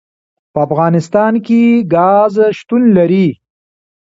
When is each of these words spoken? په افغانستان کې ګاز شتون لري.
په 0.53 0.59
افغانستان 0.67 1.33
کې 1.45 1.61
ګاز 1.95 2.33
شتون 2.57 2.83
لري. 2.97 3.27